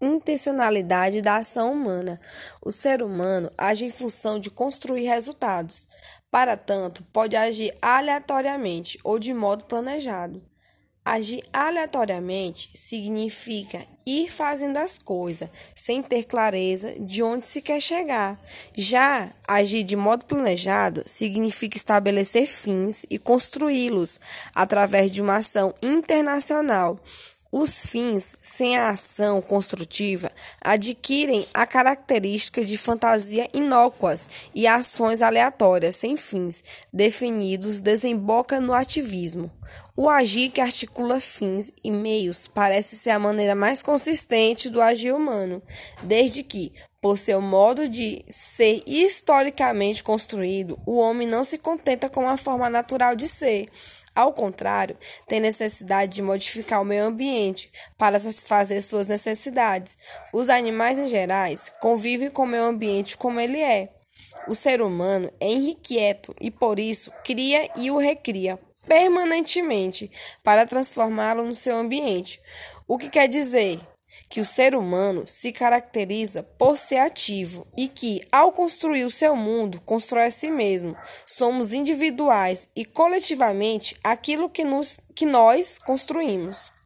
Intencionalidade 0.00 1.20
da 1.20 1.36
ação 1.36 1.72
humana. 1.72 2.20
O 2.62 2.70
ser 2.70 3.02
humano 3.02 3.50
age 3.58 3.84
em 3.84 3.90
função 3.90 4.38
de 4.38 4.48
construir 4.48 5.06
resultados. 5.06 5.86
Para 6.30 6.56
tanto, 6.56 7.02
pode 7.04 7.34
agir 7.34 7.76
aleatoriamente 7.82 8.98
ou 9.02 9.18
de 9.18 9.34
modo 9.34 9.64
planejado. 9.64 10.42
Agir 11.04 11.42
aleatoriamente 11.54 12.70
significa 12.74 13.82
ir 14.06 14.30
fazendo 14.30 14.76
as 14.76 14.98
coisas 14.98 15.48
sem 15.74 16.02
ter 16.02 16.24
clareza 16.24 16.94
de 17.00 17.22
onde 17.22 17.46
se 17.46 17.62
quer 17.62 17.80
chegar. 17.80 18.38
Já 18.76 19.32
agir 19.48 19.84
de 19.84 19.96
modo 19.96 20.26
planejado 20.26 21.02
significa 21.06 21.78
estabelecer 21.78 22.46
fins 22.46 23.06
e 23.08 23.18
construí-los 23.18 24.20
através 24.54 25.10
de 25.10 25.22
uma 25.22 25.36
ação 25.36 25.74
internacional. 25.82 27.00
Os 27.50 27.86
fins 27.86 28.34
sem 28.42 28.76
a 28.76 28.90
ação 28.90 29.40
construtiva 29.40 30.30
adquirem 30.60 31.46
a 31.54 31.66
característica 31.66 32.62
de 32.62 32.76
fantasia 32.76 33.48
inócuas 33.54 34.28
e 34.54 34.66
ações 34.66 35.22
aleatórias 35.22 35.96
sem 35.96 36.14
fins 36.14 36.62
definidos 36.92 37.80
desemboca 37.80 38.60
no 38.60 38.74
ativismo. 38.74 39.50
O 39.96 40.10
agir 40.10 40.50
que 40.50 40.60
articula 40.60 41.20
fins 41.20 41.72
e 41.82 41.90
meios 41.90 42.46
parece 42.46 42.96
ser 42.96 43.10
a 43.10 43.18
maneira 43.18 43.54
mais 43.54 43.82
consistente 43.82 44.68
do 44.68 44.82
agir 44.82 45.14
humano, 45.14 45.62
desde 46.02 46.42
que, 46.42 46.72
por 47.00 47.16
seu 47.18 47.40
modo 47.40 47.88
de 47.88 48.24
ser 48.28 48.82
historicamente 48.86 50.02
construído, 50.02 50.78
o 50.84 50.98
homem 50.98 51.28
não 51.28 51.44
se 51.44 51.58
contenta 51.58 52.08
com 52.08 52.28
a 52.28 52.36
forma 52.36 52.68
natural 52.68 53.14
de 53.14 53.28
ser. 53.28 53.68
Ao 54.14 54.32
contrário, 54.32 54.98
tem 55.28 55.38
necessidade 55.38 56.14
de 56.14 56.22
modificar 56.22 56.82
o 56.82 56.84
meio 56.84 57.04
ambiente 57.04 57.70
para 57.96 58.18
satisfazer 58.18 58.82
suas 58.82 59.06
necessidades. 59.06 59.96
Os 60.32 60.48
animais 60.48 60.98
em 60.98 61.06
gerais 61.06 61.72
convivem 61.80 62.28
com 62.28 62.42
o 62.42 62.46
meio 62.46 62.64
ambiente 62.64 63.16
como 63.16 63.38
ele 63.38 63.60
é. 63.60 63.90
O 64.48 64.54
ser 64.54 64.82
humano 64.82 65.30
é 65.38 65.52
inquieto 65.52 66.34
e 66.40 66.50
por 66.50 66.80
isso 66.80 67.12
cria 67.24 67.70
e 67.76 67.90
o 67.92 67.96
recria 67.96 68.58
permanentemente 68.88 70.10
para 70.42 70.66
transformá-lo 70.66 71.44
no 71.44 71.54
seu 71.54 71.76
ambiente. 71.76 72.40
O 72.88 72.98
que 72.98 73.10
quer 73.10 73.28
dizer 73.28 73.78
que 74.28 74.40
o 74.40 74.44
ser 74.44 74.74
humano 74.74 75.24
se 75.26 75.52
caracteriza 75.52 76.42
por 76.42 76.76
ser 76.76 76.98
ativo 76.98 77.66
e 77.76 77.88
que, 77.88 78.20
ao 78.30 78.52
construir 78.52 79.04
o 79.04 79.10
seu 79.10 79.34
mundo, 79.34 79.80
constrói 79.84 80.26
a 80.26 80.30
si 80.30 80.50
mesmo. 80.50 80.96
Somos 81.26 81.72
individuais 81.72 82.68
e 82.74 82.84
coletivamente 82.84 83.96
aquilo 84.02 84.48
que, 84.48 84.64
nos, 84.64 85.00
que 85.14 85.26
nós 85.26 85.78
construímos. 85.78 86.77